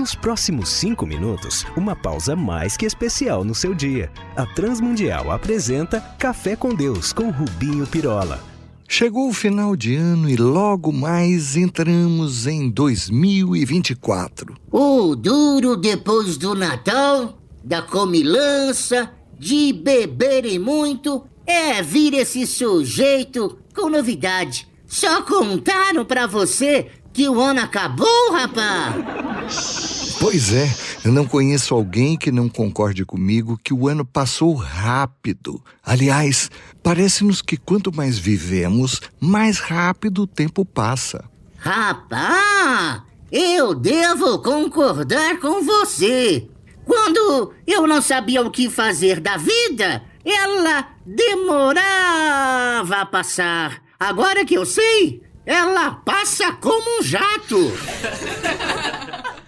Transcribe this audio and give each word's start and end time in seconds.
Nos 0.00 0.14
próximos 0.14 0.70
cinco 0.70 1.04
minutos, 1.04 1.66
uma 1.76 1.94
pausa 1.94 2.34
mais 2.34 2.74
que 2.74 2.86
especial 2.86 3.44
no 3.44 3.54
seu 3.54 3.74
dia. 3.74 4.10
A 4.34 4.46
Transmundial 4.46 5.30
apresenta 5.30 6.00
Café 6.18 6.56
com 6.56 6.74
Deus 6.74 7.12
com 7.12 7.28
Rubinho 7.28 7.86
Pirola. 7.86 8.42
Chegou 8.88 9.28
o 9.28 9.34
final 9.34 9.76
de 9.76 9.96
ano 9.96 10.30
e 10.30 10.36
logo 10.36 10.90
mais 10.90 11.54
entramos 11.54 12.46
em 12.46 12.70
2024. 12.70 14.54
O 14.72 15.14
duro 15.14 15.76
depois 15.76 16.38
do 16.38 16.54
Natal, 16.54 17.38
da 17.62 17.82
comilança, 17.82 19.12
de 19.38 19.70
beberem 19.74 20.58
muito, 20.58 21.26
é 21.46 21.82
vir 21.82 22.14
esse 22.14 22.46
sujeito 22.46 23.58
com 23.74 23.90
novidade. 23.90 24.66
Só 24.86 25.20
contaram 25.20 26.06
pra 26.06 26.26
você 26.26 26.86
que 27.12 27.28
o 27.28 27.40
ano 27.40 27.60
acabou, 27.60 28.32
rapaz? 28.32 29.79
Pois 30.20 30.52
é, 30.52 30.70
eu 31.02 31.10
não 31.10 31.26
conheço 31.26 31.74
alguém 31.74 32.14
que 32.14 32.30
não 32.30 32.46
concorde 32.46 33.06
comigo 33.06 33.58
que 33.64 33.72
o 33.72 33.88
ano 33.88 34.04
passou 34.04 34.52
rápido. 34.52 35.64
Aliás, 35.82 36.50
parece-nos 36.82 37.40
que 37.40 37.56
quanto 37.56 37.90
mais 37.90 38.18
vivemos, 38.18 39.00
mais 39.18 39.58
rápido 39.58 40.22
o 40.22 40.26
tempo 40.26 40.62
passa. 40.62 41.24
Rapaz, 41.56 43.00
eu 43.32 43.74
devo 43.74 44.40
concordar 44.40 45.40
com 45.40 45.62
você. 45.62 46.46
Quando 46.84 47.54
eu 47.66 47.86
não 47.86 48.02
sabia 48.02 48.42
o 48.42 48.50
que 48.50 48.68
fazer 48.68 49.20
da 49.20 49.38
vida, 49.38 50.02
ela 50.22 50.86
demorava 51.06 52.96
a 52.96 53.06
passar. 53.06 53.82
Agora 53.98 54.44
que 54.44 54.54
eu 54.54 54.66
sei, 54.66 55.22
ela 55.46 55.92
passa 55.92 56.52
como 56.52 57.00
um 57.00 57.02
jato. 57.02 57.72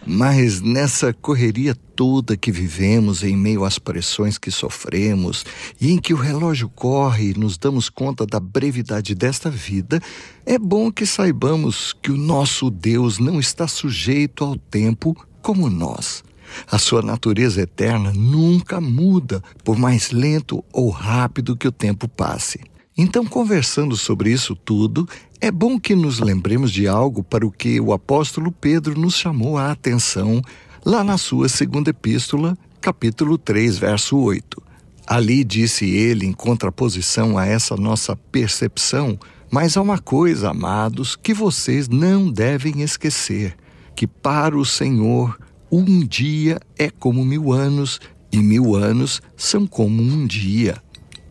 Mas 0.04 0.60
nessa 0.60 1.12
correria 1.12 1.74
toda 1.74 2.36
que 2.36 2.50
vivemos, 2.50 3.22
em 3.22 3.36
meio 3.36 3.64
às 3.64 3.78
pressões 3.78 4.36
que 4.36 4.50
sofremos, 4.50 5.44
e 5.80 5.92
em 5.92 5.98
que 5.98 6.12
o 6.12 6.16
relógio 6.16 6.68
corre 6.68 7.30
e 7.30 7.38
nos 7.38 7.56
damos 7.56 7.88
conta 7.88 8.26
da 8.26 8.40
brevidade 8.40 9.14
desta 9.14 9.48
vida, 9.48 10.00
é 10.44 10.58
bom 10.58 10.90
que 10.90 11.06
saibamos 11.06 11.94
que 12.02 12.10
o 12.10 12.16
nosso 12.16 12.68
Deus 12.68 13.18
não 13.20 13.38
está 13.38 13.68
sujeito 13.68 14.42
ao 14.42 14.56
tempo 14.56 15.16
como 15.40 15.70
nós. 15.70 16.24
A 16.66 16.78
sua 16.78 17.00
natureza 17.00 17.62
eterna 17.62 18.12
nunca 18.12 18.80
muda, 18.80 19.42
por 19.64 19.78
mais 19.78 20.10
lento 20.10 20.64
ou 20.72 20.90
rápido 20.90 21.56
que 21.56 21.68
o 21.68 21.72
tempo 21.72 22.08
passe. 22.08 22.60
Então, 22.96 23.24
conversando 23.24 23.96
sobre 23.96 24.30
isso 24.30 24.54
tudo, 24.54 25.08
é 25.40 25.50
bom 25.50 25.80
que 25.80 25.94
nos 25.94 26.20
lembremos 26.20 26.70
de 26.70 26.86
algo 26.86 27.22
para 27.22 27.46
o 27.46 27.50
que 27.50 27.80
o 27.80 27.92
apóstolo 27.92 28.52
Pedro 28.52 28.98
nos 29.00 29.14
chamou 29.14 29.56
a 29.56 29.70
atenção 29.70 30.42
lá 30.84 31.02
na 31.02 31.16
sua 31.16 31.48
segunda 31.48 31.88
epístola, 31.88 32.56
capítulo 32.82 33.38
3, 33.38 33.78
verso 33.78 34.18
8. 34.18 34.62
Ali 35.06 35.42
disse 35.42 35.88
ele, 35.88 36.26
em 36.26 36.32
contraposição 36.32 37.38
a 37.38 37.46
essa 37.46 37.76
nossa 37.76 38.14
percepção, 38.14 39.18
mas 39.50 39.76
há 39.76 39.82
uma 39.82 39.98
coisa, 39.98 40.50
amados, 40.50 41.16
que 41.16 41.32
vocês 41.32 41.88
não 41.88 42.30
devem 42.30 42.82
esquecer: 42.82 43.56
que 43.96 44.06
para 44.06 44.56
o 44.56 44.64
Senhor 44.64 45.38
um 45.70 46.06
dia 46.06 46.60
é 46.78 46.90
como 46.90 47.24
mil 47.24 47.52
anos, 47.52 48.00
e 48.30 48.38
mil 48.38 48.74
anos 48.74 49.22
são 49.36 49.66
como 49.66 50.02
um 50.02 50.26
dia. 50.26 50.82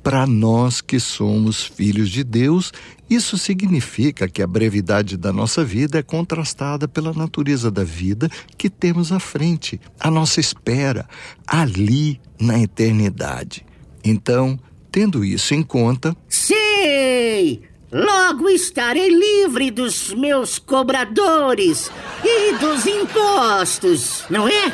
Para 0.03 0.25
nós 0.25 0.81
que 0.81 0.99
somos 0.99 1.63
filhos 1.63 2.09
de 2.09 2.23
Deus, 2.23 2.71
isso 3.09 3.37
significa 3.37 4.27
que 4.27 4.41
a 4.41 4.47
brevidade 4.47 5.15
da 5.15 5.31
nossa 5.31 5.63
vida 5.63 5.99
é 5.99 6.03
contrastada 6.03 6.87
pela 6.87 7.13
natureza 7.13 7.69
da 7.69 7.83
vida 7.83 8.29
que 8.57 8.69
temos 8.69 9.11
à 9.11 9.19
frente, 9.19 9.79
à 9.99 10.09
nossa 10.09 10.39
espera, 10.39 11.07
ali 11.45 12.19
na 12.39 12.59
eternidade. 12.59 13.65
Então, 14.03 14.59
tendo 14.91 15.23
isso 15.23 15.53
em 15.53 15.61
conta. 15.61 16.15
Sei! 16.27 17.61
Logo 17.91 18.49
estarei 18.49 19.09
livre 19.09 19.69
dos 19.69 20.13
meus 20.13 20.57
cobradores 20.57 21.91
e 22.23 22.57
dos 22.57 22.87
impostos, 22.87 24.23
não 24.29 24.47
é? 24.47 24.67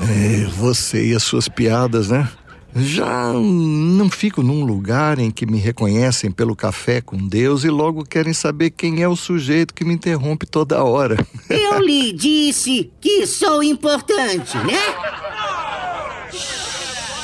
É, 0.00 0.44
você 0.56 1.06
e 1.06 1.14
as 1.14 1.22
suas 1.22 1.48
piadas, 1.48 2.08
né? 2.08 2.28
Já 2.74 3.32
não 3.32 4.10
fico 4.10 4.42
num 4.42 4.64
lugar 4.64 5.18
em 5.18 5.30
que 5.30 5.46
me 5.46 5.58
reconhecem 5.58 6.30
pelo 6.30 6.54
café 6.54 7.00
com 7.00 7.16
Deus 7.16 7.64
e 7.64 7.70
logo 7.70 8.04
querem 8.04 8.32
saber 8.32 8.70
quem 8.70 9.02
é 9.02 9.08
o 9.08 9.16
sujeito 9.16 9.74
que 9.74 9.84
me 9.84 9.94
interrompe 9.94 10.46
toda 10.46 10.84
hora. 10.84 11.16
Eu 11.48 11.80
lhe 11.80 12.12
disse 12.12 12.90
que 13.00 13.26
sou 13.26 13.62
importante, 13.62 14.56
né? 14.58 14.78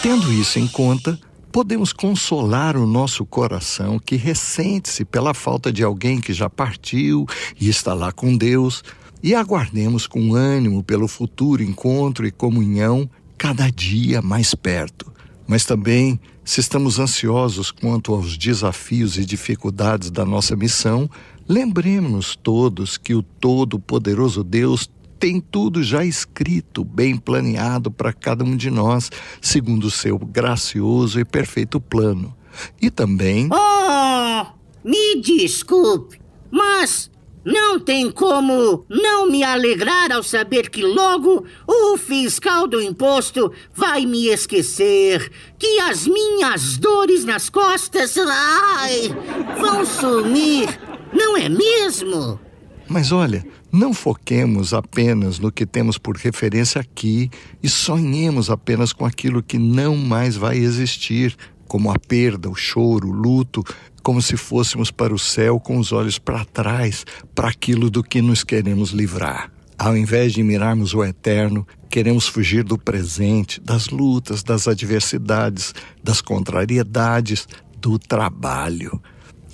Tendo 0.02 0.32
isso 0.32 0.58
em 0.58 0.66
conta, 0.66 1.18
podemos 1.52 1.92
consolar 1.92 2.76
o 2.76 2.86
nosso 2.86 3.24
coração 3.24 3.98
que 3.98 4.16
ressente-se 4.16 5.04
pela 5.04 5.32
falta 5.32 5.72
de 5.72 5.84
alguém 5.84 6.20
que 6.20 6.32
já 6.32 6.50
partiu 6.50 7.26
e 7.60 7.68
está 7.68 7.94
lá 7.94 8.10
com 8.10 8.36
Deus, 8.36 8.82
e 9.22 9.34
aguardemos 9.34 10.06
com 10.06 10.34
ânimo 10.34 10.82
pelo 10.82 11.08
futuro 11.08 11.62
encontro 11.62 12.26
e 12.26 12.30
comunhão 12.30 13.08
cada 13.38 13.70
dia 13.70 14.20
mais 14.20 14.54
perto. 14.54 15.13
Mas 15.46 15.64
também, 15.64 16.18
se 16.44 16.60
estamos 16.60 16.98
ansiosos 16.98 17.70
quanto 17.70 18.14
aos 18.14 18.36
desafios 18.36 19.18
e 19.18 19.24
dificuldades 19.24 20.10
da 20.10 20.24
nossa 20.24 20.56
missão, 20.56 21.08
lembremos-nos 21.48 22.34
todos 22.36 22.96
que 22.96 23.14
o 23.14 23.22
Todo-Poderoso 23.22 24.42
Deus 24.42 24.90
tem 25.18 25.40
tudo 25.40 25.82
já 25.82 26.04
escrito, 26.04 26.84
bem 26.84 27.16
planeado 27.16 27.90
para 27.90 28.12
cada 28.12 28.44
um 28.44 28.56
de 28.56 28.70
nós, 28.70 29.10
segundo 29.40 29.84
o 29.84 29.90
seu 29.90 30.18
gracioso 30.18 31.20
e 31.20 31.24
perfeito 31.24 31.80
plano. 31.80 32.34
E 32.80 32.90
também. 32.90 33.48
Oh! 33.50 34.46
Me 34.84 35.20
desculpe, 35.22 36.20
mas 36.50 37.10
não 37.44 37.78
tem 37.78 38.10
como 38.10 38.84
não 38.88 39.30
me 39.30 39.42
alegrar 39.42 40.10
ao 40.10 40.22
saber 40.22 40.70
que 40.70 40.82
logo 40.82 41.44
o 41.66 41.96
fiscal 41.96 42.66
do 42.66 42.80
imposto 42.80 43.52
vai 43.74 44.06
me 44.06 44.28
esquecer, 44.28 45.30
que 45.58 45.80
as 45.80 46.06
minhas 46.06 46.78
dores 46.78 47.24
nas 47.24 47.50
costas, 47.50 48.16
ai, 48.16 49.14
vão 49.60 49.84
sumir, 49.84 50.68
não 51.12 51.36
é 51.36 51.48
mesmo? 51.48 52.40
Mas 52.88 53.12
olha, 53.12 53.44
não 53.72 53.92
foquemos 53.92 54.72
apenas 54.72 55.38
no 55.38 55.50
que 55.50 55.66
temos 55.66 55.98
por 55.98 56.16
referência 56.16 56.80
aqui 56.80 57.30
e 57.62 57.68
sonhemos 57.68 58.50
apenas 58.50 58.92
com 58.92 59.04
aquilo 59.04 59.42
que 59.42 59.58
não 59.58 59.96
mais 59.96 60.36
vai 60.36 60.58
existir, 60.58 61.34
como 61.66 61.90
a 61.90 61.98
perda, 61.98 62.48
o 62.48 62.54
choro, 62.54 63.08
o 63.08 63.12
luto, 63.12 63.64
como 64.04 64.20
se 64.20 64.36
fôssemos 64.36 64.90
para 64.90 65.14
o 65.14 65.18
céu 65.18 65.58
com 65.58 65.78
os 65.78 65.90
olhos 65.90 66.18
para 66.18 66.44
trás, 66.44 67.06
para 67.34 67.48
aquilo 67.48 67.90
do 67.90 68.04
que 68.04 68.20
nos 68.20 68.44
queremos 68.44 68.90
livrar. 68.90 69.50
Ao 69.78 69.96
invés 69.96 70.34
de 70.34 70.42
mirarmos 70.42 70.92
o 70.92 71.02
eterno, 71.02 71.66
queremos 71.88 72.28
fugir 72.28 72.62
do 72.62 72.78
presente, 72.78 73.60
das 73.60 73.88
lutas, 73.88 74.42
das 74.42 74.68
adversidades, 74.68 75.74
das 76.02 76.20
contrariedades, 76.20 77.48
do 77.78 77.98
trabalho. 77.98 79.02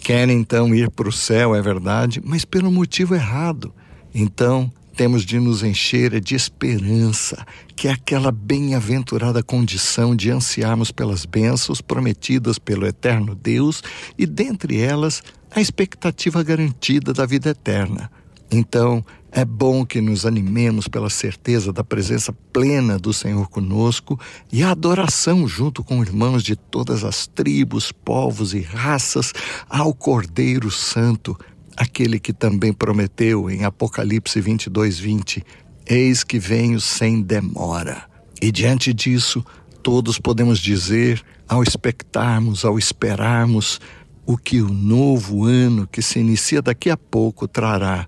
Querem 0.01 0.41
então 0.41 0.75
ir 0.75 0.91
para 0.91 1.09
o 1.09 1.13
céu, 1.13 1.55
é 1.55 1.63
verdade, 1.63 2.21
mas 2.25 2.45
pelo 2.45 2.73
motivo 2.73 3.15
errado. 3.15 3.73
Então, 4.13 4.71
temos 4.97 5.25
de 5.25 5.39
nos 5.39 5.63
encher 5.63 6.21
de 6.21 6.35
esperança, 6.35 7.47
que 7.75 7.89
é 7.89 7.93
aquela 7.93 8.31
bem-aventurada 8.31 9.43
condição 9.43 10.15
de 10.15 10.31
ansiarmos 10.31 10.91
pelas 10.91 11.25
bênçãos 11.25 11.81
prometidas 11.81 12.59
pelo 12.59 12.87
eterno 12.87 13.35
Deus 13.35 13.83
e, 14.19 14.27
dentre 14.27 14.81
elas, 14.81 15.23
a 15.51 15.61
expectativa 15.61 16.43
garantida 16.43 17.13
da 17.13 17.27
vida 17.27 17.51
eterna. 17.51 18.11
Então, 18.51 19.05
é 19.33 19.45
bom 19.45 19.87
que 19.87 20.01
nos 20.01 20.27
animemos 20.27 20.89
pela 20.89 21.09
certeza 21.09 21.73
da 21.73 21.85
presença 21.85 22.33
plena 22.53 22.99
do 22.99 23.13
Senhor 23.13 23.49
conosco 23.49 24.19
e 24.51 24.63
a 24.63 24.73
adoração 24.73 25.47
junto 25.47 25.85
com 25.85 26.03
irmãos 26.03 26.43
de 26.43 26.57
todas 26.57 27.05
as 27.05 27.29
tribos, 27.29 27.93
povos 27.93 28.53
e 28.55 28.61
raças 28.61 29.33
ao 29.69 29.95
Cordeiro 29.95 30.69
Santo, 30.69 31.39
aquele 31.81 32.21
que 32.21 32.33
também 32.33 32.75
prometeu 32.75 33.51
em 33.51 33.65
Apocalipse 33.65 34.39
22, 34.39 34.99
20: 34.99 35.43
Eis 35.87 36.23
que 36.23 36.39
venho 36.39 36.79
sem 36.79 37.23
demora. 37.23 38.05
E 38.41 38.53
diante 38.53 38.93
disso, 38.93 39.43
todos 39.83 40.19
podemos 40.19 40.59
dizer, 40.59 41.23
ao 41.49 41.63
expectarmos, 41.63 42.67
ao 42.67 42.79
esperarmos, 42.79 43.81
o 44.27 44.37
que 44.37 44.61
o 44.61 44.69
novo 44.69 45.45
ano 45.45 45.89
que 45.91 46.03
se 46.03 46.19
inicia 46.19 46.61
daqui 46.61 46.91
a 46.91 46.97
pouco 46.97 47.49
trará 47.49 48.07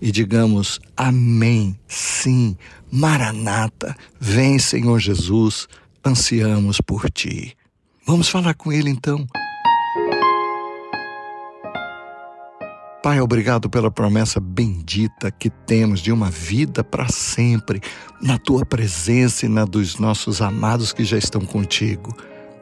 e 0.00 0.12
digamos 0.12 0.78
Amém, 0.94 1.78
sim, 1.88 2.56
Maranata, 2.92 3.96
vem 4.20 4.58
Senhor 4.58 5.00
Jesus, 5.00 5.66
ansiamos 6.04 6.78
por 6.78 7.10
ti. 7.10 7.56
Vamos 8.06 8.28
falar 8.28 8.54
com 8.54 8.70
ele 8.70 8.90
então. 8.90 9.26
Pai, 13.04 13.20
obrigado 13.20 13.68
pela 13.68 13.90
promessa 13.90 14.40
bendita 14.40 15.30
que 15.30 15.50
temos 15.50 16.00
de 16.00 16.10
uma 16.10 16.30
vida 16.30 16.82
para 16.82 17.06
sempre, 17.06 17.82
na 18.18 18.38
tua 18.38 18.64
presença 18.64 19.44
e 19.44 19.48
na 19.48 19.66
dos 19.66 19.98
nossos 19.98 20.40
amados 20.40 20.90
que 20.90 21.04
já 21.04 21.18
estão 21.18 21.42
contigo. 21.42 22.16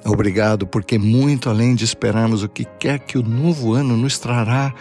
Obrigado, 0.05 0.67
porque 0.67 0.99
muito 0.99 1.49
além 1.49 1.77
de 1.77 1.85
esperarmos 1.85 2.43
o 2.43 2.49
que 2.49 2.65
quer 2.65 2.99
que 2.99 3.17
o 3.17 3.23
novo 3.23 3.73
ano 3.73 3.97
nos 3.97 4.19
trará, 4.19 4.75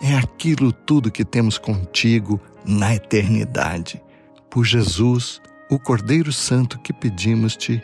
é 0.00 0.14
aquilo 0.14 0.70
tudo 0.70 1.10
que 1.10 1.24
temos 1.24 1.58
contigo 1.58 2.40
na 2.64 2.94
eternidade. 2.94 4.00
Por 4.48 4.64
Jesus, 4.64 5.42
o 5.68 5.80
Cordeiro 5.80 6.32
Santo 6.32 6.78
que 6.78 6.92
pedimos-te. 6.92 7.82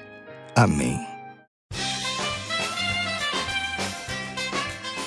Amém. 0.54 1.13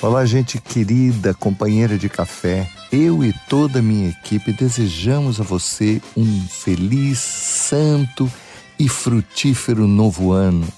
Olá, 0.00 0.24
gente 0.24 0.60
querida, 0.60 1.34
companheira 1.34 1.98
de 1.98 2.08
café. 2.08 2.70
Eu 2.92 3.24
e 3.24 3.34
toda 3.48 3.80
a 3.80 3.82
minha 3.82 4.10
equipe 4.10 4.52
desejamos 4.52 5.40
a 5.40 5.42
você 5.42 6.00
um 6.16 6.40
feliz, 6.42 7.18
santo 7.18 8.30
e 8.78 8.88
frutífero 8.88 9.88
novo 9.88 10.30
ano. 10.30 10.68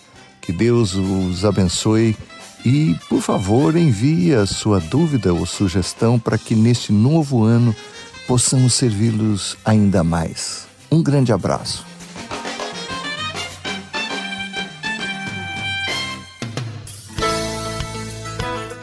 Que 0.41 0.55
Deus 0.55 0.95
os 0.95 1.45
abençoe 1.45 2.17
e, 2.65 2.97
por 3.11 3.21
favor, 3.21 3.77
envie 3.77 4.35
a 4.35 4.47
sua 4.47 4.81
dúvida 4.81 5.35
ou 5.35 5.45
sugestão 5.45 6.19
para 6.19 6.39
que 6.39 6.55
neste 6.55 6.91
novo 6.91 7.45
ano 7.45 7.77
possamos 8.27 8.73
servi-los 8.73 9.55
ainda 9.67 10.03
mais. 10.03 10.67
Um 10.91 11.03
grande 11.03 11.31
abraço. 11.31 11.90